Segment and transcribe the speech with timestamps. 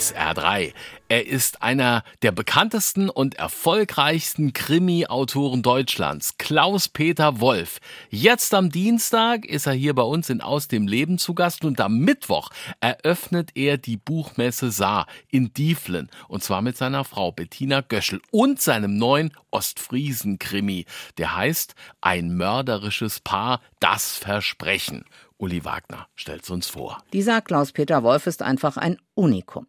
[0.00, 0.72] SR3.
[1.08, 7.80] Er ist einer der bekanntesten und erfolgreichsten Krimi-Autoren Deutschlands, Klaus-Peter Wolf.
[8.08, 11.82] Jetzt am Dienstag ist er hier bei uns in Aus dem Leben zu Gast und
[11.82, 12.48] am Mittwoch
[12.80, 18.58] eröffnet er die Buchmesse Saar in Dieflen und zwar mit seiner Frau Bettina Göschel und
[18.62, 20.86] seinem neuen Ostfriesen-Krimi.
[21.18, 25.04] Der heißt Ein mörderisches Paar, das Versprechen.
[25.36, 27.02] Uli Wagner stellt's uns vor.
[27.12, 29.66] Dieser Klaus-Peter Wolf ist einfach ein Unikum.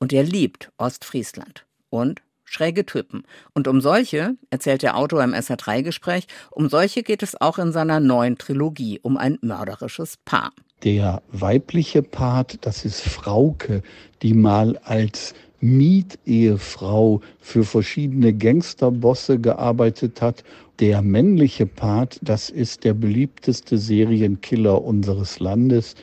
[0.00, 1.66] Und er liebt Ostfriesland.
[1.90, 3.22] Und schräge Typen.
[3.54, 8.00] Und um solche, erzählt der Autor im SR3-Gespräch, um solche geht es auch in seiner
[8.00, 10.52] neuen Trilogie, um ein mörderisches Paar.
[10.82, 13.82] Der weibliche Part, das ist Frauke,
[14.22, 20.42] die mal als Mietehefrau für verschiedene Gangsterbosse gearbeitet hat.
[20.80, 25.94] Der männliche Part, das ist der beliebteste Serienkiller unseres Landes,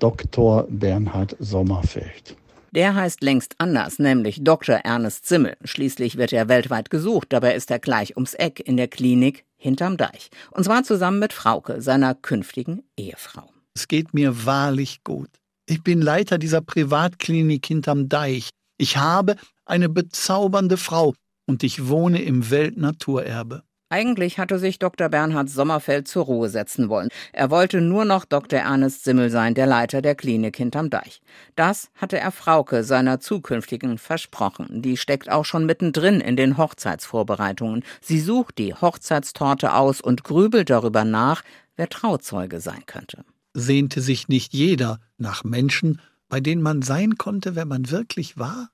[0.00, 0.66] Dr.
[0.68, 2.36] Bernhard Sommerfeld.
[2.74, 4.74] Der heißt längst anders, nämlich Dr.
[4.74, 5.56] Ernest Zimmel.
[5.62, 9.96] Schließlich wird er weltweit gesucht, dabei ist er gleich ums Eck in der Klinik hinterm
[9.96, 10.28] Deich.
[10.50, 13.48] Und zwar zusammen mit Frauke, seiner künftigen Ehefrau.
[13.76, 15.30] Es geht mir wahrlich gut.
[15.66, 18.50] Ich bin Leiter dieser Privatklinik hinterm Deich.
[18.76, 21.14] Ich habe eine bezaubernde Frau
[21.46, 23.62] und ich wohne im Weltnaturerbe.
[23.94, 25.08] Eigentlich hatte sich Dr.
[25.08, 27.10] Bernhard Sommerfeld zur Ruhe setzen wollen.
[27.32, 28.58] Er wollte nur noch Dr.
[28.58, 31.22] Ernest Simmel sein, der Leiter der Klinik hinterm Deich.
[31.54, 34.82] Das hatte er Frauke, seiner zukünftigen, versprochen.
[34.82, 37.84] Die steckt auch schon mittendrin in den Hochzeitsvorbereitungen.
[38.00, 41.44] Sie sucht die Hochzeitstorte aus und grübelt darüber nach,
[41.76, 43.24] wer Trauzeuge sein könnte.
[43.52, 48.70] Sehnte sich nicht jeder nach Menschen, bei denen man sein konnte, wer man wirklich war?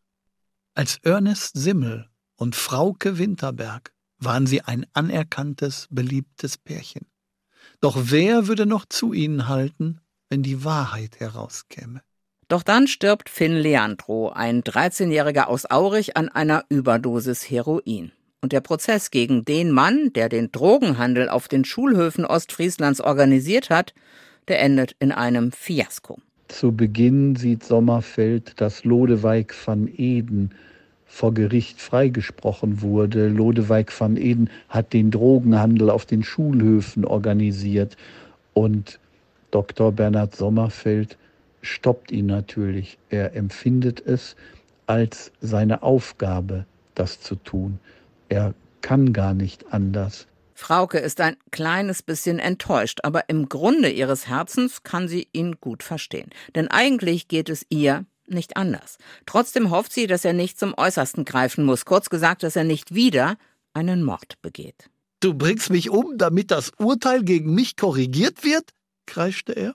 [0.72, 7.06] Als Ernest Simmel und Frauke Winterberg waren sie ein anerkanntes, beliebtes Pärchen.
[7.80, 12.02] Doch wer würde noch zu ihnen halten, wenn die Wahrheit herauskäme?
[12.48, 18.12] Doch dann stirbt Finn Leandro, ein 13-Jähriger aus Aurich, an einer Überdosis Heroin.
[18.42, 23.94] Und der Prozess gegen den Mann, der den Drogenhandel auf den Schulhöfen Ostfrieslands organisiert hat,
[24.48, 26.18] der endet in einem Fiasko.
[26.48, 30.50] Zu Beginn sieht Sommerfeld, dass Lodewijk van Eden
[31.10, 33.28] vor Gericht freigesprochen wurde.
[33.28, 37.96] Lodewijk van Eden hat den Drogenhandel auf den Schulhöfen organisiert
[38.54, 39.00] und
[39.50, 39.90] Dr.
[39.90, 41.18] Bernhard Sommerfeld
[41.62, 42.96] stoppt ihn natürlich.
[43.10, 44.36] Er empfindet es
[44.86, 47.80] als seine Aufgabe, das zu tun.
[48.28, 50.28] Er kann gar nicht anders.
[50.54, 55.82] Frauke ist ein kleines bisschen enttäuscht, aber im Grunde ihres Herzens kann sie ihn gut
[55.82, 56.30] verstehen.
[56.54, 58.98] Denn eigentlich geht es ihr nicht anders.
[59.26, 62.94] Trotzdem hofft sie, dass er nicht zum Äußersten greifen muss, kurz gesagt, dass er nicht
[62.94, 63.36] wieder
[63.74, 64.90] einen Mord begeht.
[65.20, 68.70] Du bringst mich um, damit das Urteil gegen mich korrigiert wird?
[69.06, 69.74] kreischte er.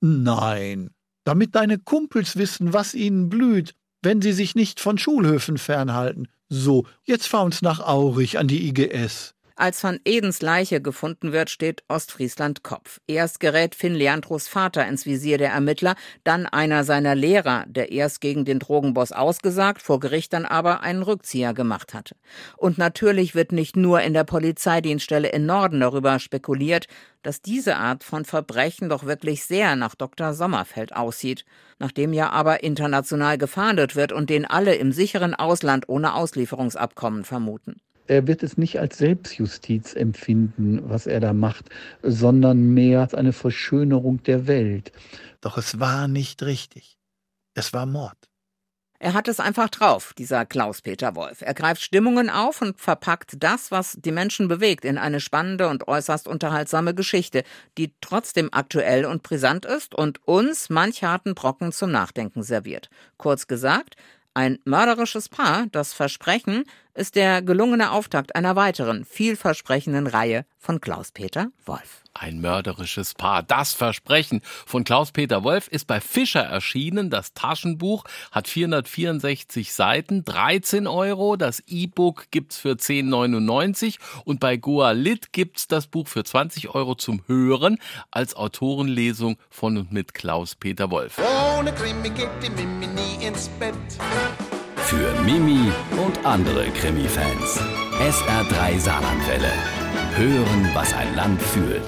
[0.00, 0.90] Nein,
[1.24, 6.28] damit deine Kumpels wissen, was ihnen blüht, wenn sie sich nicht von Schulhöfen fernhalten.
[6.48, 9.34] So, jetzt fahr uns nach Aurich an die IGS.
[9.60, 13.00] Als van Edens Leiche gefunden wird, steht Ostfriesland Kopf.
[13.08, 18.20] Erst gerät Finn Leandros Vater ins Visier der Ermittler, dann einer seiner Lehrer, der erst
[18.20, 22.14] gegen den Drogenboss ausgesagt, vor Gericht dann aber einen Rückzieher gemacht hatte.
[22.56, 26.86] Und natürlich wird nicht nur in der Polizeidienststelle in Norden darüber spekuliert,
[27.22, 30.34] dass diese Art von Verbrechen doch wirklich sehr nach Dr.
[30.34, 31.44] Sommerfeld aussieht,
[31.80, 37.80] nachdem ja aber international gefahndet wird und den alle im sicheren Ausland ohne Auslieferungsabkommen vermuten
[38.08, 41.66] er wird es nicht als Selbstjustiz empfinden, was er da macht,
[42.02, 44.92] sondern mehr als eine Verschönerung der Welt.
[45.40, 46.98] Doch es war nicht richtig.
[47.54, 48.16] Es war Mord.
[49.00, 51.42] Er hat es einfach drauf, dieser Klaus-Peter Wolf.
[51.42, 55.86] Er greift Stimmungen auf und verpackt das, was die Menschen bewegt, in eine spannende und
[55.86, 57.44] äußerst unterhaltsame Geschichte,
[57.76, 62.90] die trotzdem aktuell und brisant ist und uns manch harten Brocken zum Nachdenken serviert.
[63.18, 63.94] Kurz gesagt,
[64.34, 66.64] ein mörderisches Paar, das Versprechen,
[66.98, 72.02] ist der gelungene Auftakt einer weiteren, vielversprechenden Reihe von Klaus-Peter Wolf.
[72.12, 73.44] Ein mörderisches Paar.
[73.44, 77.10] Das Versprechen von Klaus-Peter Wolf ist bei Fischer erschienen.
[77.10, 81.36] Das Taschenbuch hat 464 Seiten, 13 Euro.
[81.36, 86.96] Das E-Book gibt's für 10,99 und bei Goa Lit gibt's das Buch für 20 Euro
[86.96, 87.78] zum Hören
[88.10, 91.20] als Autorenlesung von und mit Klaus-Peter Wolf.
[91.56, 93.74] Ohne Krimi geht die Mimi nie ins Bett.
[94.88, 95.70] Für Mimi
[96.02, 97.60] und andere Krimi-Fans.
[98.00, 99.52] SR3 Saarlandwelle.
[100.16, 101.84] Hören, was ein Land fühlt.